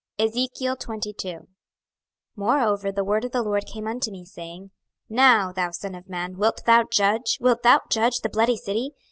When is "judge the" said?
7.87-8.29